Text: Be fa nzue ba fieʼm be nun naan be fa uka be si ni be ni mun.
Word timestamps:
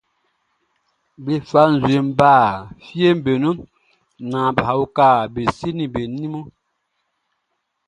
Be 1.23 1.33
fa 1.49 1.61
nzue 1.73 1.97
ba 2.19 2.31
fieʼm 2.85 3.17
be 3.25 3.33
nun 3.41 3.57
naan 4.29 4.51
be 4.55 4.61
fa 4.67 4.73
uka 4.85 5.07
be 5.33 5.41
si 5.57 5.69
ni 5.77 5.85
be 5.93 6.01
ni 6.17 6.25
mun. 6.33 6.45